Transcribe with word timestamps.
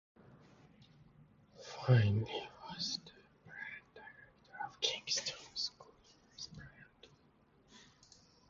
Findley 1.75 2.49
was 2.67 2.99
the 3.05 3.11
band 3.45 3.93
director 3.93 4.65
of 4.65 4.81
Kingston 4.81 5.35
High 5.37 5.43
School's 5.53 6.09
first 6.37 6.55
band. 6.57 7.13